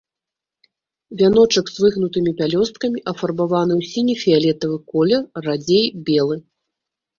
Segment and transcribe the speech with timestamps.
[1.19, 6.43] Вяночак з выгнутымі пялёсткамі, афарбаваны ў сіне-фіялетавы колер, радзей белы.